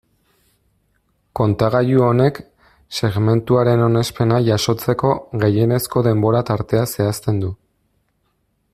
Kontagailu 1.39 2.01
honek 2.05 2.39
segmentuaren 3.01 3.85
onespena 3.89 4.41
jasotzeko 4.49 5.15
gehienezko 5.45 6.07
denbora 6.11 6.45
tartea 6.53 6.93
zehazten 6.97 7.45
du. 7.47 7.57